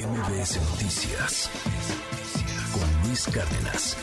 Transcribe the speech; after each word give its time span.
MBS 0.00 0.56
Noticias 0.70 1.50
con 2.72 3.06
Luis 3.06 3.26
Cárdenas. 3.26 3.96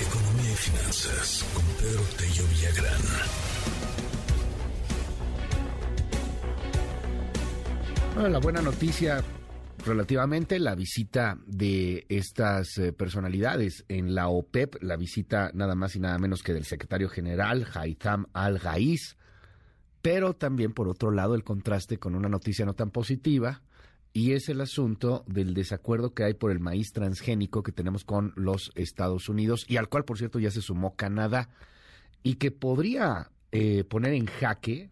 Economía 0.00 0.50
y 0.50 0.56
finanzas 0.56 1.44
con 1.52 1.64
Pedro 1.76 2.02
Tello 2.16 2.44
Villagrán. 2.48 3.00
Bueno, 8.14 8.28
la 8.30 8.38
buena 8.38 8.62
noticia 8.62 9.22
relativamente 9.84 10.58
la 10.58 10.74
visita 10.74 11.36
de 11.46 12.06
estas 12.08 12.78
eh, 12.78 12.94
personalidades 12.94 13.84
en 13.88 14.14
la 14.14 14.28
OPEP, 14.28 14.82
la 14.82 14.96
visita 14.96 15.50
nada 15.52 15.74
más 15.74 15.96
y 15.96 16.00
nada 16.00 16.18
menos 16.18 16.42
que 16.42 16.54
del 16.54 16.64
secretario 16.64 17.10
general 17.10 17.66
Haitham 17.74 18.24
Al-Gaiz, 18.32 19.18
pero 20.02 20.34
también 20.34 20.72
por 20.72 20.88
otro 20.88 21.10
lado 21.10 21.34
el 21.34 21.44
contraste 21.44 21.98
con 21.98 22.14
una 22.14 22.28
noticia 22.28 22.64
no 22.64 22.74
tan 22.74 22.90
positiva 22.90 23.62
y 24.12 24.32
es 24.32 24.48
el 24.48 24.60
asunto 24.60 25.24
del 25.26 25.54
desacuerdo 25.54 26.14
que 26.14 26.24
hay 26.24 26.34
por 26.34 26.50
el 26.50 26.60
maíz 26.60 26.92
transgénico 26.92 27.62
que 27.62 27.72
tenemos 27.72 28.04
con 28.04 28.32
los 28.36 28.72
Estados 28.74 29.28
Unidos 29.28 29.64
y 29.68 29.76
al 29.76 29.88
cual 29.88 30.04
por 30.04 30.18
cierto 30.18 30.38
ya 30.38 30.50
se 30.50 30.62
sumó 30.62 30.96
Canadá 30.96 31.48
y 32.22 32.34
que 32.34 32.50
podría 32.50 33.30
eh, 33.52 33.84
poner 33.84 34.14
en 34.14 34.26
jaque 34.26 34.90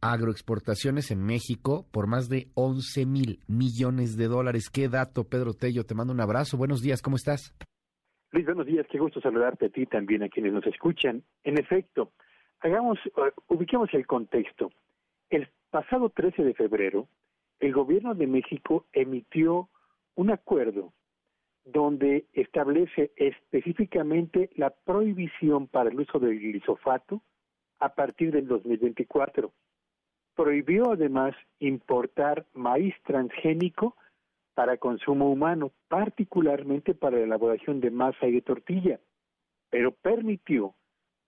agroexportaciones 0.00 1.10
en 1.10 1.24
México 1.24 1.86
por 1.90 2.06
más 2.06 2.28
de 2.28 2.48
11 2.54 3.06
mil 3.06 3.40
millones 3.48 4.16
de 4.16 4.28
dólares. 4.28 4.70
¿Qué 4.70 4.88
dato, 4.88 5.24
Pedro 5.24 5.54
Tello? 5.54 5.84
Te 5.84 5.94
mando 5.94 6.12
un 6.12 6.20
abrazo. 6.20 6.56
Buenos 6.56 6.82
días, 6.82 7.02
¿cómo 7.02 7.16
estás? 7.16 7.54
Luis, 8.32 8.44
buenos 8.44 8.66
días. 8.66 8.86
Qué 8.90 8.98
gusto 8.98 9.20
saludarte 9.20 9.66
a 9.66 9.68
ti 9.70 9.86
también, 9.86 10.22
a 10.22 10.28
quienes 10.28 10.52
nos 10.52 10.66
escuchan. 10.66 11.22
En 11.44 11.58
efecto, 11.58 12.12
hagamos, 12.60 12.98
uh, 13.16 13.54
ubiquemos 13.54 13.92
el 13.94 14.06
contexto. 14.06 14.70
El 15.30 15.48
pasado 15.70 16.10
13 16.10 16.44
de 16.44 16.54
febrero, 16.54 17.08
el 17.60 17.72
gobierno 17.72 18.14
de 18.14 18.26
México 18.26 18.86
emitió 18.92 19.68
un 20.14 20.30
acuerdo 20.30 20.92
donde 21.64 22.26
establece 22.32 23.12
específicamente 23.16 24.50
la 24.54 24.70
prohibición 24.70 25.66
para 25.66 25.90
el 25.90 26.00
uso 26.00 26.18
del 26.18 26.38
glisofato 26.38 27.22
a 27.80 27.94
partir 27.94 28.32
del 28.32 28.46
2024 28.46 29.52
prohibió 30.36 30.92
además 30.92 31.34
importar 31.58 32.46
maíz 32.52 32.94
transgénico 33.04 33.96
para 34.54 34.76
consumo 34.76 35.30
humano, 35.30 35.72
particularmente 35.88 36.94
para 36.94 37.18
la 37.18 37.24
elaboración 37.24 37.80
de 37.80 37.90
masa 37.90 38.26
y 38.26 38.32
de 38.32 38.42
tortilla, 38.42 39.00
pero 39.70 39.92
permitió 39.92 40.74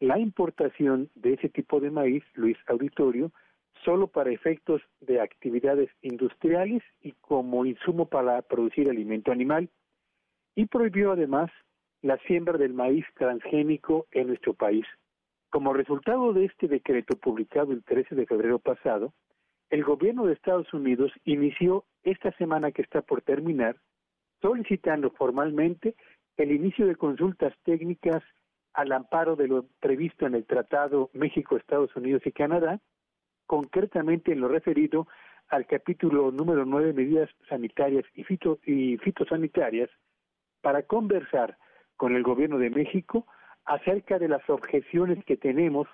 la 0.01 0.19
importación 0.19 1.11
de 1.15 1.35
ese 1.35 1.49
tipo 1.49 1.81
de 1.81 1.91
maíz, 1.91 2.23
Luis 2.35 2.57
Auditorio, 2.67 3.33
solo 3.85 4.07
para 4.07 4.31
efectos 4.31 4.83
de 5.01 5.21
actividades 5.21 5.91
industriales 6.03 6.83
y 7.01 7.13
como 7.21 7.65
insumo 7.65 8.07
para 8.07 8.43
producir 8.43 8.89
alimento 8.89 9.33
animal, 9.33 9.69
y 10.55 10.67
prohibió 10.67 11.13
además 11.13 11.51
la 12.03 12.19
siembra 12.27 12.59
del 12.59 12.75
maíz 12.75 13.05
transgénico 13.15 14.07
en 14.13 14.29
nuestro 14.29 14.55
país. 14.55 14.87
Como 15.51 15.73
resultado 15.73 16.33
de 16.33 16.45
este 16.45 16.69
decreto 16.69 17.17
publicado 17.17 17.73
el 17.73 17.83
13 17.83 18.15
de 18.15 18.27
febrero 18.27 18.59
pasado, 18.59 19.15
el 19.71 19.85
gobierno 19.85 20.27
de 20.27 20.35
Estados 20.35 20.73
Unidos 20.73 21.13
inició 21.25 21.85
esta 22.03 22.33
semana 22.33 22.73
que 22.73 22.83
está 22.83 23.03
por 23.03 23.23
terminar 23.23 23.77
solicitando 24.41 25.11
formalmente 25.11 25.95
el 26.37 26.53
inicio 26.53 26.87
de 26.87 26.97
consultas 26.97 27.53
técnicas 27.65 28.23
al 28.79 28.93
amparo 28.93 29.35
de 29.35 29.49
lo 29.49 29.67
previsto 29.81 30.25
en 30.25 30.37
el 30.37 30.47
Tratado 30.47 31.11
México, 31.13 31.57
Estados 31.57 31.95
Unidos 31.97 32.23
y 32.25 32.31
Canadá, 32.31 32.79
concretamente 33.45 34.31
en 34.31 34.41
lo 34.41 34.47
referido 34.47 35.09
al 35.49 35.67
capítulo 35.67 36.31
número 36.31 36.65
9, 36.65 36.93
medidas 36.93 37.29
sanitarias 37.49 38.05
y, 38.15 38.23
fito, 38.23 38.61
y 38.65 38.97
fitosanitarias, 38.99 39.91
para 40.61 40.85
conversar 40.85 41.59
con 41.97 42.15
el 42.15 42.23
gobierno 42.23 42.57
de 42.59 42.71
México 42.71 43.27
acerca 43.65 44.21
de 44.21 44.29
las 44.29 44.49
objeciones 44.49 45.25
que 45.25 45.37
tenemos 45.37 45.89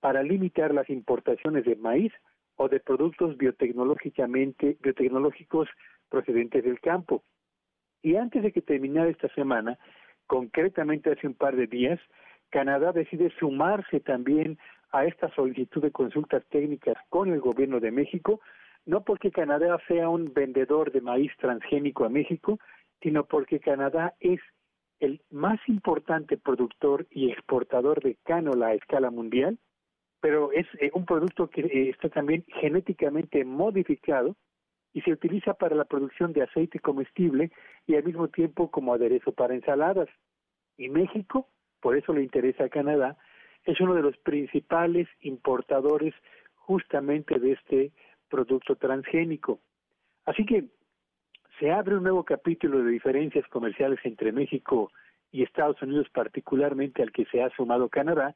para 0.00 0.22
limitar 0.22 0.72
las 0.72 0.88
importaciones 0.88 1.66
de 1.66 1.76
maíz 1.76 2.14
o 2.56 2.70
de 2.70 2.80
productos 2.80 3.36
biotecnológicamente 3.36 4.78
biotecnológicos 4.80 5.68
procedentes 6.08 6.64
del 6.64 6.80
campo. 6.80 7.22
Y 8.00 8.16
antes 8.16 8.42
de 8.42 8.50
que 8.50 8.62
terminara 8.62 9.10
esta 9.10 9.28
semana, 9.34 9.78
concretamente 10.26 11.12
hace 11.12 11.26
un 11.26 11.34
par 11.34 11.54
de 11.54 11.66
días, 11.66 12.00
Canadá 12.50 12.92
decide 12.92 13.32
sumarse 13.38 14.00
también 14.00 14.58
a 14.92 15.04
esta 15.04 15.32
solicitud 15.34 15.82
de 15.82 15.92
consultas 15.92 16.44
técnicas 16.50 16.96
con 17.08 17.32
el 17.32 17.40
gobierno 17.40 17.80
de 17.80 17.90
México, 17.90 18.40
no 18.86 19.04
porque 19.04 19.30
Canadá 19.30 19.78
sea 19.86 20.08
un 20.08 20.32
vendedor 20.32 20.90
de 20.92 21.00
maíz 21.00 21.32
transgénico 21.38 22.04
a 22.04 22.08
México, 22.08 22.58
sino 23.00 23.24
porque 23.24 23.60
Canadá 23.60 24.14
es 24.20 24.40
el 24.98 25.22
más 25.30 25.58
importante 25.66 26.36
productor 26.36 27.06
y 27.10 27.30
exportador 27.30 28.02
de 28.02 28.16
cánola 28.24 28.68
a 28.68 28.74
escala 28.74 29.10
mundial, 29.10 29.58
pero 30.20 30.52
es 30.52 30.66
eh, 30.80 30.90
un 30.92 31.06
producto 31.06 31.48
que 31.48 31.62
eh, 31.62 31.90
está 31.90 32.10
también 32.10 32.44
genéticamente 32.60 33.44
modificado 33.44 34.36
y 34.92 35.00
se 35.02 35.12
utiliza 35.12 35.54
para 35.54 35.74
la 35.74 35.84
producción 35.84 36.32
de 36.32 36.42
aceite 36.42 36.80
comestible 36.80 37.50
y 37.86 37.94
al 37.94 38.04
mismo 38.04 38.28
tiempo 38.28 38.70
como 38.70 38.92
aderezo 38.92 39.32
para 39.32 39.54
ensaladas. 39.54 40.08
Y 40.76 40.88
México, 40.88 41.48
por 41.80 41.96
eso 41.96 42.12
le 42.12 42.22
interesa 42.22 42.64
a 42.64 42.68
Canadá, 42.68 43.16
es 43.64 43.80
uno 43.80 43.94
de 43.94 44.02
los 44.02 44.16
principales 44.18 45.08
importadores 45.20 46.14
justamente 46.54 47.38
de 47.38 47.52
este 47.52 47.92
producto 48.28 48.76
transgénico. 48.76 49.60
Así 50.24 50.44
que 50.44 50.66
se 51.58 51.70
abre 51.70 51.96
un 51.96 52.04
nuevo 52.04 52.24
capítulo 52.24 52.82
de 52.82 52.90
diferencias 52.90 53.46
comerciales 53.48 53.98
entre 54.04 54.32
México 54.32 54.90
y 55.32 55.42
Estados 55.42 55.80
Unidos, 55.82 56.08
particularmente 56.12 57.02
al 57.02 57.12
que 57.12 57.26
se 57.26 57.42
ha 57.42 57.50
sumado 57.50 57.88
Canadá, 57.88 58.34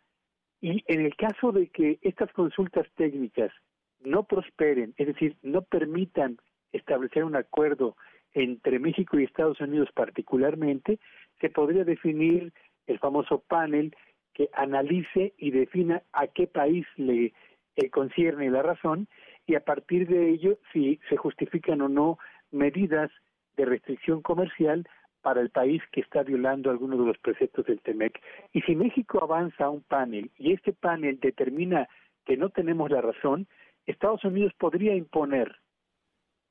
y 0.61 0.82
en 0.87 1.05
el 1.05 1.16
caso 1.16 1.53
de 1.53 1.69
que 1.69 1.99
estas 2.03 2.32
consultas 2.32 2.87
técnicas 2.97 3.53
no 4.00 4.25
prosperen, 4.25 4.94
es 4.97 5.06
decir, 5.09 5.37
no 5.43 5.62
permitan 5.62 6.38
establecer 6.72 7.25
un 7.25 7.37
acuerdo 7.37 7.97
entre 8.32 8.78
México 8.78 9.19
y 9.19 9.25
Estados 9.25 9.61
Unidos 9.61 9.88
particularmente, 9.94 10.99
se 11.41 11.50
podría 11.50 11.84
definir 11.84 12.53
el 12.87 12.99
famoso 12.99 13.41
panel 13.41 13.95
que 14.33 14.50
analice 14.53 15.34
y 15.39 15.50
defina 15.50 16.03
a 16.12 16.27
qué 16.27 16.47
país 16.47 16.87
le 16.97 17.33
eh, 17.77 17.91
concierne 17.91 18.50
la 18.50 18.62
razón 18.62 19.09
y 19.47 19.55
a 19.55 19.65
partir 19.65 20.09
de 20.09 20.31
ello 20.31 20.59
si 20.72 21.00
se 21.09 21.17
justifican 21.17 21.81
o 21.83 21.89
no 21.89 22.19
medidas 22.50 23.11
de 23.56 23.65
restricción 23.65 24.23
comercial 24.23 24.87
para 25.23 25.41
el 25.41 25.50
país 25.50 25.83
que 25.91 26.00
está 26.00 26.23
violando 26.23 26.71
algunos 26.71 26.99
de 26.99 27.06
los 27.06 27.19
preceptos 27.19 27.65
del 27.67 27.81
TEMEC. 27.81 28.21
Y 28.53 28.61
si 28.62 28.77
México 28.77 29.21
avanza 29.23 29.65
a 29.65 29.71
un 29.71 29.83
panel 29.83 30.31
y 30.37 30.53
este 30.53 30.73
panel 30.73 31.19
determina 31.21 31.89
que 32.27 32.37
no 32.37 32.50
tenemos 32.50 32.91
la 32.91 33.00
razón, 33.00 33.47
Estados 33.87 34.25
Unidos 34.25 34.53
podría 34.59 34.94
imponer 34.94 35.56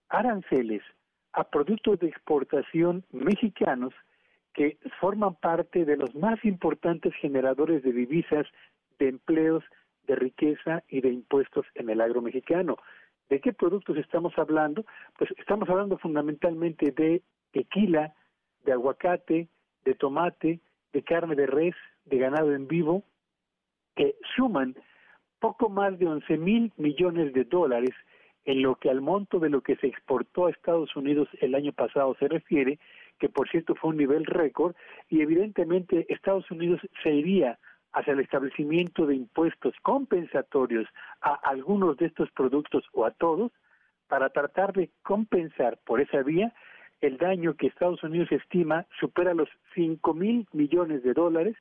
aranceles 0.09 0.81
a 1.33 1.43
productos 1.45 1.99
de 1.99 2.07
exportación 2.07 3.03
mexicanos 3.11 3.93
que 4.53 4.77
forman 4.99 5.35
parte 5.35 5.85
de 5.85 5.97
los 5.97 6.13
más 6.15 6.43
importantes 6.45 7.13
generadores 7.15 7.83
de 7.83 7.91
divisas, 7.91 8.45
de 8.99 9.09
empleos, 9.09 9.63
de 10.07 10.15
riqueza 10.15 10.83
y 10.87 11.01
de 11.01 11.09
impuestos 11.09 11.65
en 11.75 11.89
el 11.89 12.01
agro 12.01 12.21
mexicano. 12.21 12.77
¿De 13.29 13.39
qué 13.39 13.53
productos 13.53 13.97
estamos 13.97 14.37
hablando? 14.37 14.85
Pues 15.17 15.31
estamos 15.37 15.69
hablando 15.69 15.97
fundamentalmente 15.97 16.91
de 16.91 17.23
tequila, 17.51 18.13
de 18.65 18.73
aguacate, 18.73 19.47
de 19.85 19.93
tomate, 19.95 20.59
de 20.91 21.03
carne 21.03 21.35
de 21.35 21.47
res, 21.47 21.75
de 22.05 22.17
ganado 22.17 22.53
en 22.53 22.67
vivo, 22.67 23.03
que 23.95 24.15
suman 24.35 24.75
poco 25.39 25.69
más 25.69 25.97
de 25.99 26.07
11 26.07 26.37
mil 26.37 26.71
millones 26.77 27.33
de 27.33 27.43
dólares 27.43 27.91
en 28.45 28.61
lo 28.61 28.75
que 28.75 28.89
al 28.89 29.01
monto 29.01 29.39
de 29.39 29.49
lo 29.49 29.61
que 29.61 29.75
se 29.77 29.87
exportó 29.87 30.45
a 30.45 30.51
Estados 30.51 30.95
Unidos 30.95 31.27
el 31.41 31.55
año 31.55 31.71
pasado 31.73 32.15
se 32.19 32.27
refiere, 32.27 32.79
que 33.19 33.29
por 33.29 33.49
cierto 33.49 33.75
fue 33.75 33.91
un 33.91 33.97
nivel 33.97 34.25
récord, 34.25 34.75
y 35.09 35.21
evidentemente 35.21 36.05
Estados 36.09 36.49
Unidos 36.51 36.81
se 37.01 37.11
iría 37.11 37.59
hacia 37.93 38.13
el 38.13 38.19
establecimiento 38.19 39.05
de 39.05 39.15
impuestos 39.15 39.73
compensatorios 39.81 40.87
a 41.21 41.33
algunos 41.33 41.97
de 41.97 42.07
estos 42.07 42.31
productos 42.31 42.83
o 42.91 43.05
a 43.05 43.11
todos 43.11 43.51
para 44.07 44.29
tratar 44.29 44.73
de 44.73 44.89
compensar 45.03 45.79
por 45.85 46.01
esa 46.01 46.21
vía 46.23 46.53
el 47.01 47.17
daño 47.17 47.55
que 47.55 47.67
Estados 47.67 48.01
Unidos 48.03 48.31
estima 48.31 48.85
supera 48.99 49.33
los 49.33 49.49
5 49.75 50.13
mil 50.13 50.47
millones 50.53 51.03
de 51.03 51.13
dólares 51.13 51.55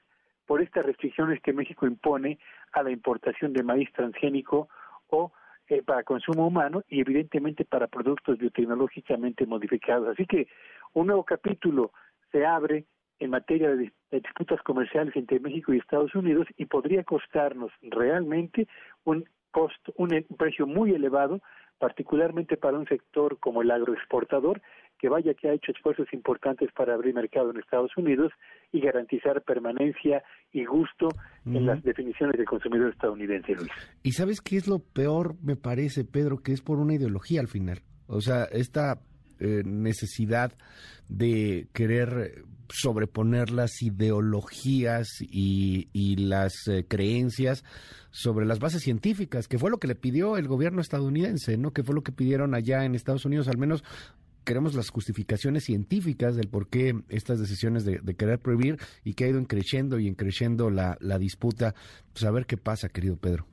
por 0.47 0.63
estas 0.63 0.87
restricciones 0.87 1.41
que 1.41 1.53
México 1.53 1.87
impone 1.87 2.39
a 2.73 2.83
la 2.83 2.91
importación 2.91 3.53
de 3.53 3.63
maíz 3.63 3.93
transgénico 3.93 4.69
o 5.09 5.33
eh, 5.73 5.83
para 5.83 6.03
consumo 6.03 6.47
humano 6.47 6.83
y 6.91 7.01
evidentemente 7.01 7.65
para 7.65 7.87
productos 7.87 8.37
biotecnológicamente 8.37 9.47
modificados. 9.47 10.07
Así 10.07 10.27
que 10.27 10.47
un 10.93 11.07
nuevo 11.07 11.25
capítulo 11.25 11.93
se 12.31 12.45
abre 12.45 12.85
en 13.21 13.31
materia 13.31 13.75
de, 13.75 13.91
disputas 14.11 14.61
comerciales 14.65 15.17
entre 15.17 15.41
México 15.41 15.73
y 15.73 15.79
Estados 15.79 16.15
Unidos 16.15 16.47
y 16.59 16.67
podría 16.67 17.05
costarnos 17.05 17.73
realmente 17.81 18.69
un 19.05 19.25
costo, 19.51 19.95
un, 19.97 20.11
precio 20.37 20.67
muy 20.67 20.93
elevado 20.93 21.41
particularmente 21.79 22.59
para 22.59 22.77
un 22.77 22.87
sector 22.87 23.39
como 23.39 23.63
el 23.63 23.71
agroexportador, 23.71 24.61
que 25.03 25.09
vaya 25.09 25.35
que 25.35 25.49
ha 25.49 25.53
hecho 25.53 25.73
esfuerzos 25.73 26.07
importantes 26.13 26.71
para 26.77 26.95
abrir 26.95 27.13
mercado 27.13 27.51
en 27.51 27.59
Estados 27.59 27.91
Unidos 27.97 28.31
y 28.71 28.81
garantizar 28.81 29.43
permanencia 29.43 30.23
y 30.53 30.65
gusto 30.65 31.09
en 31.45 31.67
las 31.67 31.83
definiciones 31.83 32.37
del 32.37 32.47
consumidor 32.47 32.93
estadounidense, 32.93 33.57
Luis. 33.57 33.69
¿Y 34.05 34.13
sabes 34.13 34.41
qué 34.41 34.57
es 34.57 34.69
lo 34.69 34.79
peor, 34.79 35.35
me 35.43 35.57
parece, 35.57 36.05
Pedro? 36.05 36.39
Que 36.39 36.53
es 36.53 36.61
por 36.61 36.79
una 36.79 36.95
ideología 36.95 37.41
al 37.41 37.49
final. 37.49 37.83
O 38.07 38.21
sea, 38.21 38.45
esta 38.45 39.01
eh, 39.41 39.63
necesidad 39.65 40.53
de 41.09 41.67
querer 41.73 42.45
sobreponer 42.69 43.51
las 43.51 43.83
ideologías 43.83 45.09
y, 45.21 46.17
las 46.17 46.69
eh, 46.69 46.87
creencias 46.89 47.65
sobre 48.13 48.47
las 48.47 48.61
bases 48.61 48.83
científicas, 48.83 49.49
que 49.49 49.59
fue 49.59 49.69
lo 49.71 49.79
que 49.79 49.89
le 49.89 49.97
pidió 49.97 50.37
el 50.37 50.47
gobierno 50.47 50.81
estadounidense, 50.81 51.59
¿no? 51.59 51.73
Que 51.73 51.83
fue 51.83 51.95
lo 51.95 52.03
que 52.03 52.13
pidieron 52.13 52.55
allá 52.55 52.85
en 52.85 52.95
Estados 52.95 53.25
Unidos, 53.25 53.49
al 53.49 53.59
menos 53.59 53.83
queremos 54.45 54.75
las 54.75 54.91
justificaciones 54.91 55.65
científicas 55.65 56.37
del 56.37 56.49
por 56.49 56.69
qué 56.69 56.95
estas 57.09 57.41
decisiones 57.41 57.85
de, 57.85 58.01
querer 58.15 58.39
prohibir 58.39 58.77
y 59.05 59.15
que 59.15 59.25
ha 59.25 59.29
ido 59.29 59.43
creciendo 59.47 59.99
y 59.99 60.15
creciendo 60.15 60.71
la, 60.71 60.97
la 61.01 61.19
disputa. 61.19 61.75
Pues 62.13 62.25
a 62.25 62.31
ver 62.31 62.47
qué 62.47 62.57
pasa, 62.57 62.89
querido 62.89 63.17
Pedro. 63.17 63.47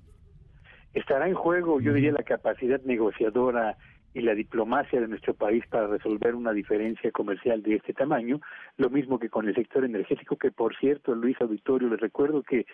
Estará 0.93 1.27
en 1.27 1.35
juego, 1.35 1.79
yo 1.79 1.93
diría, 1.93 2.11
la 2.11 2.23
capacidad 2.23 2.81
negociadora 2.81 3.77
y 4.13 4.21
la 4.21 4.33
diplomacia 4.33 4.99
de 4.99 5.07
nuestro 5.07 5.35
país 5.35 5.63
para 5.69 5.87
resolver 5.87 6.33
una 6.33 6.51
diferencia 6.51 7.11
comercial 7.11 7.61
de 7.61 7.75
este 7.75 7.93
tamaño, 7.93 8.41
lo 8.77 8.89
mismo 8.89 9.19
que 9.19 9.29
con 9.29 9.47
el 9.47 9.53
sector 9.53 9.85
energético, 9.85 10.35
que 10.35 10.51
por 10.51 10.75
cierto, 10.77 11.13
Luis 11.13 11.39
Auditorio, 11.39 11.89
les 11.89 11.99
recuerdo 11.99 12.41
que 12.41 12.65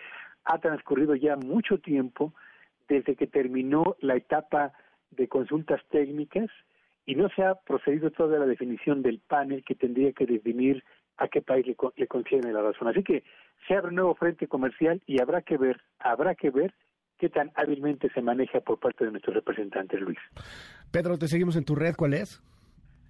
ha 0.44 0.58
transcurrido 0.58 1.14
ya 1.14 1.36
mucho 1.36 1.78
tiempo 1.78 2.32
desde 2.88 3.16
que 3.16 3.26
terminó 3.26 3.96
la 4.00 4.16
etapa 4.16 4.72
de 5.10 5.28
consultas 5.28 5.80
técnicas 5.90 6.48
y 7.06 7.14
no 7.14 7.28
se 7.30 7.42
ha 7.44 7.54
procedido 7.54 8.10
toda 8.10 8.38
la 8.38 8.46
definición 8.46 9.02
del 9.02 9.20
panel 9.20 9.64
que 9.64 9.74
tendría 9.74 10.12
que 10.12 10.26
definir 10.26 10.82
a 11.18 11.28
qué 11.28 11.40
país 11.40 11.66
le, 11.66 11.76
le 11.96 12.06
concede 12.06 12.52
la 12.52 12.62
razón. 12.62 12.88
Así 12.88 13.02
que 13.02 13.24
se 13.66 13.74
abre 13.74 13.88
un 13.88 13.94
nuevo 13.94 14.14
frente 14.14 14.48
comercial 14.48 15.00
y 15.06 15.20
habrá 15.20 15.42
que 15.42 15.56
ver, 15.56 15.80
habrá 15.98 16.34
que 16.34 16.50
ver 16.50 16.74
qué 17.18 17.28
tan 17.28 17.50
hábilmente 17.54 18.10
se 18.12 18.20
maneja 18.20 18.60
por 18.60 18.78
parte 18.78 19.04
de 19.04 19.12
nuestros 19.12 19.34
representantes, 19.34 20.00
Luis. 20.00 20.18
Pedro, 20.90 21.16
te 21.16 21.28
seguimos 21.28 21.56
en 21.56 21.64
tu 21.64 21.74
red, 21.74 21.94
¿cuál 21.96 22.14
es? 22.14 22.42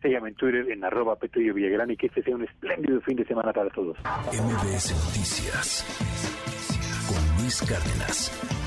Se 0.03 0.11
llama 0.11 0.29
en 0.29 0.35
Twitter 0.35 0.71
en 0.71 0.85
arroba 0.85 1.17
Petrillo 1.17 1.55
Villagrán 1.55 1.91
y 1.91 1.97
que 1.97 2.07
este 2.07 2.23
sea 2.23 2.37
un 2.37 2.45
espléndido 2.45 3.01
fin 3.01 3.17
de 3.17 3.25
semana 3.25 3.53
para 3.53 3.71
todos. 3.71 3.97
MBS 3.99 4.93
Noticias 4.93 5.85
con 7.09 7.43
Luis 7.43 7.63
Cárdenas. 7.63 8.66